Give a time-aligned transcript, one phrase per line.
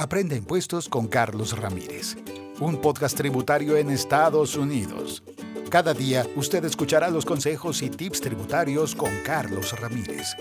[0.00, 2.16] Aprende impuestos con Carlos Ramírez,
[2.58, 5.22] un podcast tributario en Estados Unidos.
[5.68, 10.34] Cada día usted escuchará los consejos y tips tributarios con Carlos Ramírez.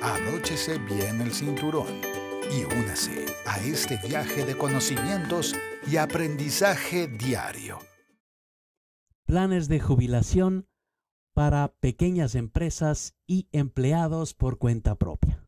[0.00, 1.88] Abróchese bien el cinturón
[2.56, 5.54] y únase a este viaje de conocimientos
[5.86, 7.80] y aprendizaje diario.
[9.26, 10.68] Planes de jubilación
[11.34, 15.46] para pequeñas empresas y empleados por cuenta propia.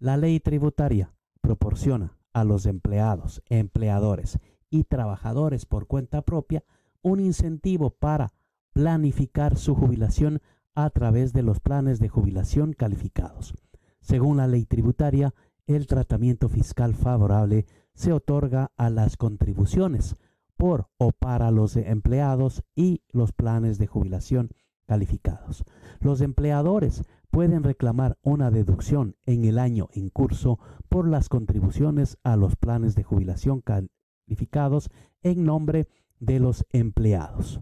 [0.00, 4.38] La ley tributaria proporciona a los empleados, empleadores
[4.70, 6.64] y trabajadores por cuenta propia
[7.02, 8.32] un incentivo para
[8.72, 10.40] planificar su jubilación
[10.74, 13.54] a través de los planes de jubilación calificados.
[14.00, 15.34] Según la ley tributaria,
[15.66, 20.16] el tratamiento fiscal favorable se otorga a las contribuciones
[20.56, 24.50] por o para los empleados y los planes de jubilación
[24.86, 25.64] calificados.
[26.00, 32.36] Los empleadores pueden reclamar una deducción en el año en curso por las contribuciones a
[32.36, 34.90] los planes de jubilación calificados
[35.22, 35.88] en nombre
[36.18, 37.60] de los empleados.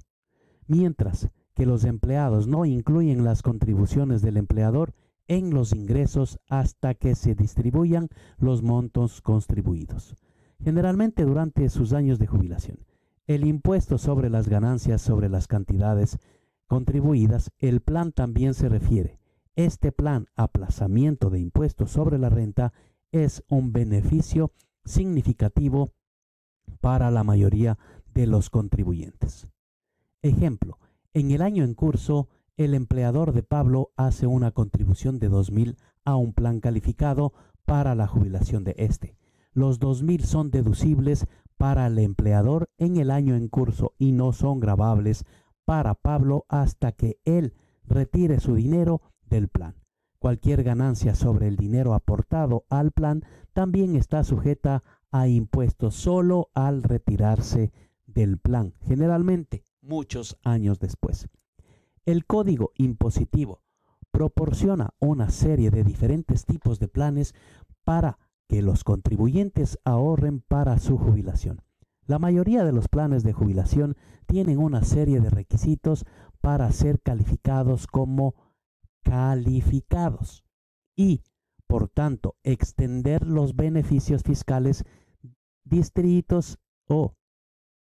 [0.66, 4.94] Mientras que los empleados no incluyen las contribuciones del empleador
[5.28, 10.16] en los ingresos hasta que se distribuyan los montos contribuidos,
[10.62, 12.78] generalmente durante sus años de jubilación.
[13.26, 16.18] El impuesto sobre las ganancias sobre las cantidades
[16.68, 19.18] contribuidas, el plan también se refiere
[19.56, 22.72] este plan aplazamiento de impuestos sobre la renta
[23.10, 24.52] es un beneficio
[24.84, 25.92] significativo
[26.80, 27.78] para la mayoría
[28.14, 29.48] de los contribuyentes.
[30.22, 30.78] Ejemplo,
[31.14, 36.16] en el año en curso, el empleador de Pablo hace una contribución de 2.000 a
[36.16, 37.32] un plan calificado
[37.64, 39.16] para la jubilación de este.
[39.52, 44.60] Los 2.000 son deducibles para el empleador en el año en curso y no son
[44.60, 45.24] grabables
[45.64, 49.74] para Pablo hasta que él retire su dinero del plan.
[50.18, 56.82] Cualquier ganancia sobre el dinero aportado al plan también está sujeta a impuestos solo al
[56.82, 57.72] retirarse
[58.06, 61.28] del plan, generalmente muchos años después.
[62.04, 63.62] El código impositivo
[64.10, 67.34] proporciona una serie de diferentes tipos de planes
[67.84, 68.18] para
[68.48, 71.62] que los contribuyentes ahorren para su jubilación.
[72.06, 73.96] La mayoría de los planes de jubilación
[74.26, 76.04] tienen una serie de requisitos
[76.40, 78.34] para ser calificados como
[79.06, 80.44] calificados
[80.96, 81.22] y,
[81.68, 84.84] por tanto, extender los beneficios fiscales
[85.64, 86.58] distritos
[86.88, 87.14] o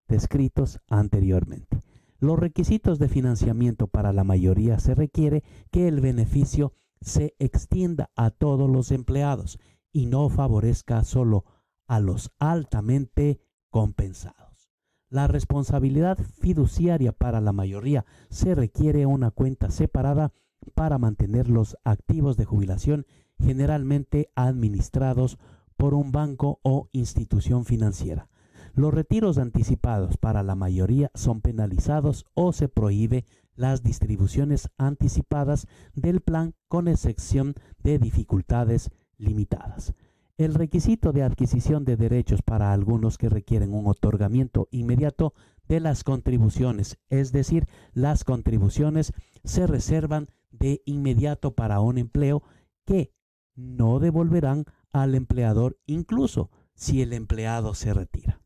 [0.10, 1.80] descritos anteriormente.
[2.20, 8.30] Los requisitos de financiamiento para la mayoría se requiere que el beneficio se extienda a
[8.30, 9.58] todos los empleados
[9.94, 11.46] y no favorezca solo
[11.88, 13.40] a los altamente
[13.70, 14.70] compensados.
[15.10, 20.34] La responsabilidad fiduciaria para la mayoría se requiere una cuenta separada
[20.74, 23.06] para mantener los activos de jubilación
[23.40, 25.38] generalmente administrados
[25.78, 28.30] por un banco o institución financiera.
[28.74, 36.22] Los retiros anticipados para la mayoría son penalizados o se prohíbe las distribuciones anticipadas del
[36.22, 39.94] plan con excepción de dificultades limitadas.
[40.38, 45.34] El requisito de adquisición de derechos para algunos que requieren un otorgamiento inmediato
[45.70, 49.14] de las contribuciones, es decir, las contribuciones
[49.46, 50.28] se reservan
[50.60, 52.44] de inmediato para un empleo
[52.86, 53.14] que
[53.56, 58.42] no devolverán al empleador incluso si el empleado se retira.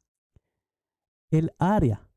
[1.31, 2.08] El área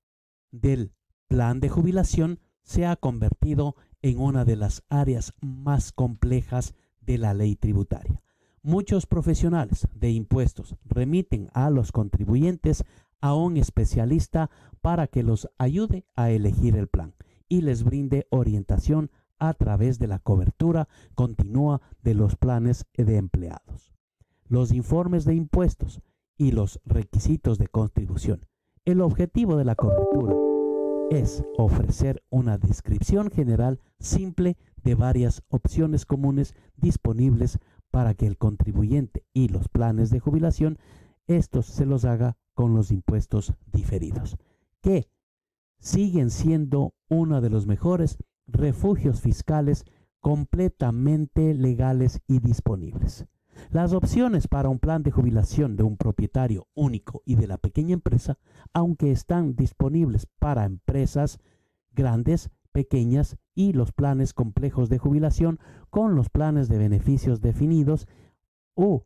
[0.50, 0.92] del
[1.26, 7.34] plan de jubilación se ha convertido en una de las áreas más complejas de la
[7.34, 8.22] ley tributaria.
[8.62, 12.84] Muchos profesionales de impuestos remiten a los contribuyentes
[13.20, 14.50] a un especialista
[14.80, 17.14] para que los ayude a elegir el plan
[17.48, 19.10] y les brinde orientación
[19.42, 23.92] a través de la cobertura continua de los planes de empleados,
[24.46, 26.00] los informes de impuestos
[26.38, 28.46] y los requisitos de contribución.
[28.84, 30.36] El objetivo de la cobertura
[31.10, 37.58] es ofrecer una descripción general simple de varias opciones comunes disponibles
[37.90, 40.78] para que el contribuyente y los planes de jubilación
[41.26, 44.36] estos se los haga con los impuestos diferidos,
[44.82, 45.08] que
[45.80, 48.18] siguen siendo uno de los mejores
[48.52, 49.84] refugios fiscales
[50.20, 53.26] completamente legales y disponibles.
[53.70, 57.94] Las opciones para un plan de jubilación de un propietario único y de la pequeña
[57.94, 58.38] empresa,
[58.72, 61.38] aunque están disponibles para empresas
[61.92, 65.58] grandes, pequeñas y los planes complejos de jubilación
[65.90, 68.08] con los planes de beneficios definidos
[68.74, 69.02] u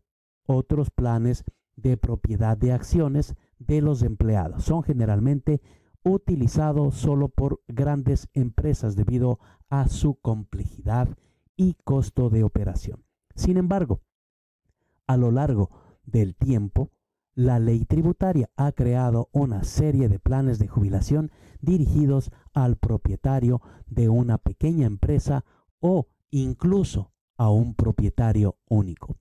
[0.46, 1.44] otros planes
[1.75, 4.64] de propiedad de acciones de los empleados.
[4.64, 5.60] Son generalmente
[6.06, 11.08] utilizado solo por grandes empresas debido a su complejidad
[11.56, 13.05] y costo de operación.
[13.35, 14.03] Sin embargo,
[15.08, 15.70] a lo largo
[16.05, 16.93] del tiempo,
[17.35, 24.08] la ley tributaria ha creado una serie de planes de jubilación dirigidos al propietario de
[24.08, 25.44] una pequeña empresa
[25.81, 29.19] o incluso a un propietario único.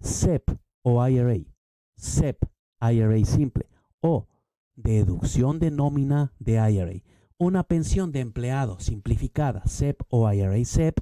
[0.00, 0.48] SEP
[0.82, 1.38] o IRA,
[1.96, 2.44] SEP,
[2.80, 3.66] IRA simple
[4.00, 4.28] o
[4.76, 7.02] deducción de nómina de IRA.
[7.38, 10.98] Una pensión de empleado simplificada, SEP o IRA SEP,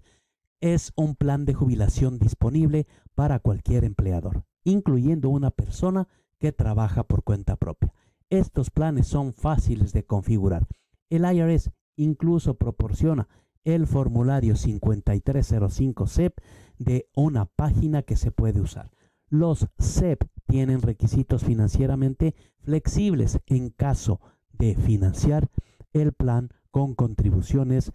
[0.60, 6.08] es un plan de jubilación disponible para cualquier empleador, incluyendo una persona
[6.38, 7.92] que trabaja por cuenta propia.
[8.30, 10.66] Estos planes son fáciles de configurar.
[11.10, 13.28] El IRS incluso proporciona
[13.64, 16.38] el formulario 5305 SEP
[16.78, 18.90] de una página que se puede usar.
[19.28, 24.20] Los SEP tienen requisitos financieramente flexibles en caso
[24.52, 25.48] de financiar
[25.94, 27.90] el plan con contribuciones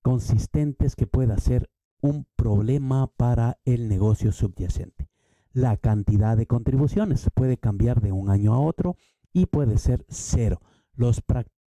[0.00, 1.68] consistentes que pueda ser
[2.00, 5.10] un problema para el negocio subyacente.
[5.52, 8.96] La cantidad de contribuciones puede cambiar de un año a otro
[9.34, 10.62] y puede ser cero.
[10.94, 11.22] Los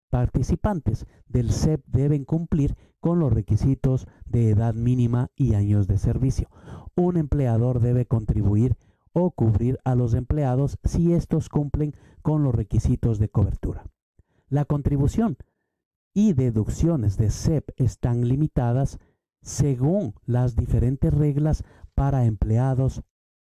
[0.10, 6.48] participantes del SEP deben cumplir con los requisitos de edad mínima y años de servicio.
[6.96, 8.78] Un empleador debe contribuir
[9.18, 13.86] o cubrir a los empleados si estos cumplen con los requisitos de cobertura.
[14.50, 15.38] La contribución
[16.14, 19.00] y deducciones de SEP están limitadas
[19.42, 21.64] según las diferentes reglas
[21.94, 23.04] para empleados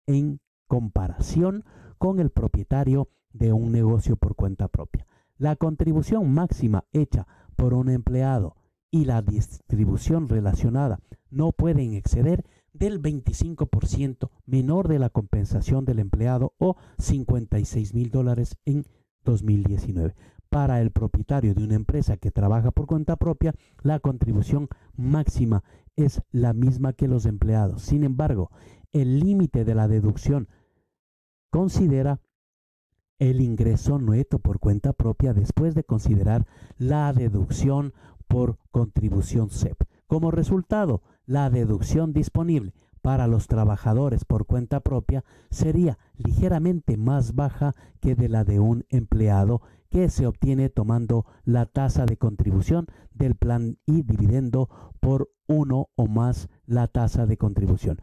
[0.07, 1.63] en comparación
[1.99, 5.05] con el propietario de un negocio por cuenta propia.
[5.37, 8.55] La contribución máxima hecha por un empleado
[8.89, 10.99] y la distribución relacionada
[11.29, 12.43] no pueden exceder
[12.73, 18.85] del 25% menor de la compensación del empleado o 56 mil dólares en
[19.23, 20.15] 2019.
[20.49, 25.63] Para el propietario de una empresa que trabaja por cuenta propia, la contribución máxima
[25.95, 27.83] es la misma que los empleados.
[27.83, 28.49] Sin embargo,
[28.91, 30.47] el límite de la deducción
[31.51, 32.19] considera
[33.19, 37.93] el ingreso neto por cuenta propia después de considerar la deducción
[38.27, 39.83] por contribución SEP.
[40.07, 42.73] Como resultado, la deducción disponible
[43.03, 48.85] para los trabajadores por cuenta propia sería ligeramente más baja que de la de un
[48.89, 49.61] empleado
[49.91, 56.07] que se obtiene tomando la tasa de contribución del plan y dividendo por uno o
[56.07, 57.99] más la tasa de contribución.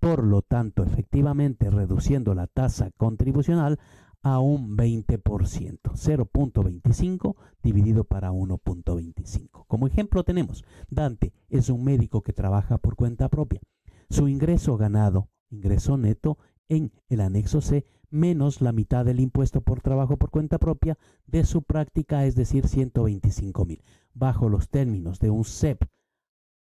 [0.00, 3.78] Por lo tanto, efectivamente reduciendo la tasa contribucional
[4.24, 9.66] a un 20%, 0.25 dividido para 1.25.
[9.68, 13.60] Como ejemplo tenemos, Dante es un médico que trabaja por cuenta propia.
[14.08, 16.38] Su ingreso ganado, ingreso neto,
[16.68, 21.44] en el anexo C menos la mitad del impuesto por trabajo por cuenta propia de
[21.44, 23.84] su práctica, es decir, 125 mil,
[24.14, 25.82] bajo los términos de un SEP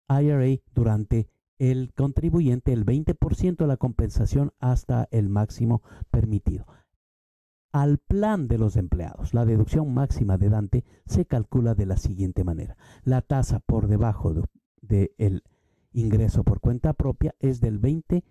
[0.10, 1.28] IRA durante
[1.60, 6.66] el contribuyente el 20% de la compensación hasta el máximo permitido.
[7.72, 12.44] Al plan de los empleados, la deducción máxima de Dante se calcula de la siguiente
[12.44, 12.76] manera.
[13.04, 14.44] La tasa por debajo del
[14.82, 15.42] de,
[15.94, 18.26] ingreso por cuenta propia es del 20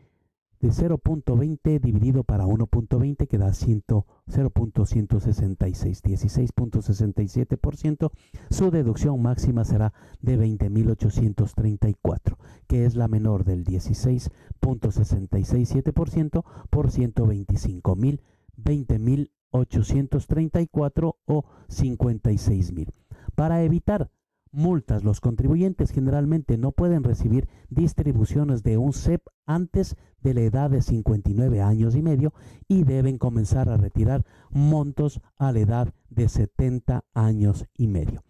[0.61, 8.11] de 0.20 dividido para 1.20 que da 0.166, 16.67%.
[8.51, 12.37] Su deducción máxima será de 20.834,
[12.67, 18.21] que es la menor del 16.667% por 125.000,
[18.63, 22.93] 20.834 o 56.000.
[23.35, 24.11] Para evitar
[24.53, 25.05] multas.
[25.05, 30.83] Los contribuyentes generalmente no pueden recibir distribuciones de un CEP antes de la edad de
[30.83, 32.33] 59 años y medio
[32.69, 38.25] y deben comenzar a retirar montos a la edad de 70 años y medio.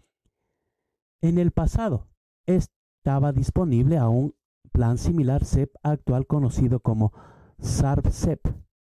[1.21, 2.07] En el pasado
[2.45, 4.35] estaba disponible a un
[4.71, 7.13] plan similar CEP actual conocido como
[7.59, 8.39] SARP-CEP.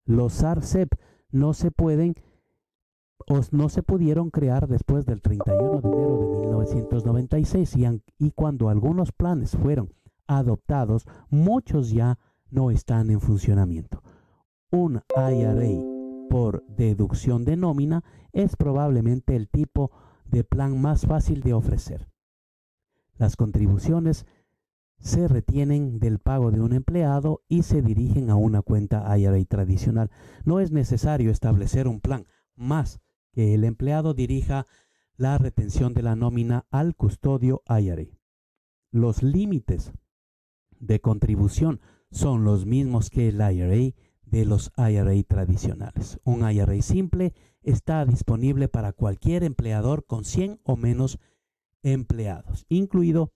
[0.06, 0.90] Los SARP-CEP
[1.34, 2.16] no se pueden
[3.52, 7.86] no se pudieron crear después del 31 de enero de 1996 y,
[8.18, 9.94] y cuando algunos planes fueron
[10.28, 14.04] adoptados, muchos ya no están en funcionamiento.
[14.72, 19.92] Un IRA por deducción de nómina es probablemente el tipo
[20.26, 22.10] de plan más fácil de ofrecer.
[23.18, 24.26] Las contribuciones
[25.04, 30.10] se retienen del pago de un empleado y se dirigen a una cuenta IRA tradicional.
[30.46, 33.02] No es necesario establecer un plan más
[33.34, 34.66] que el empleado dirija
[35.18, 38.06] la retención de la nómina al custodio IRA.
[38.92, 39.92] Los límites
[40.80, 43.94] de contribución son los mismos que el IRA
[44.26, 46.18] de los IRA tradicionales.
[46.24, 51.20] Un IRA simple está disponible para cualquier empleador con 100 o menos
[51.82, 53.34] empleados, incluido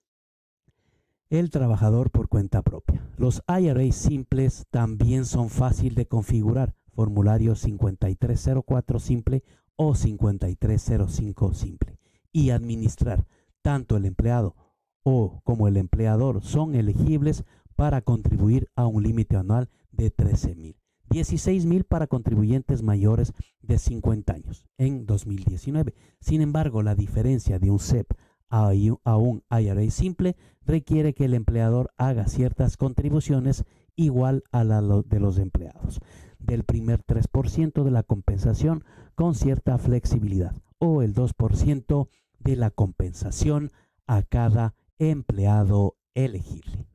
[1.30, 3.02] el trabajador por cuenta propia.
[3.18, 9.44] Los IRA simples también son fácil de configurar formulario 5304 simple
[9.76, 12.00] o 5305 simple
[12.32, 13.28] y administrar
[13.62, 14.56] tanto el empleado
[15.04, 17.44] o como el empleador son elegibles
[17.76, 20.76] para contribuir a un límite anual de 13 mil.
[21.10, 25.94] 16 mil para contribuyentes mayores de 50 años en 2019.
[26.20, 28.12] Sin embargo, la diferencia de un CEP
[28.50, 30.36] a un IRA simple
[30.66, 33.64] requiere que el empleador haga ciertas contribuciones
[33.96, 36.00] igual a la de los empleados,
[36.40, 38.84] del primer 3% de la compensación
[39.16, 42.08] con cierta flexibilidad o el 2%
[42.40, 43.72] de la compensación
[44.06, 46.88] a cada empleado elegible.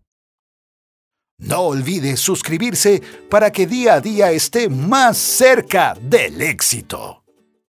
[1.38, 7.21] No olvide suscribirse para que día a día esté más cerca del éxito.